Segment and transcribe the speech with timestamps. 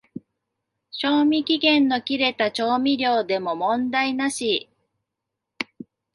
[0.89, 4.67] 賞味期限の切れた調味料でも問題なし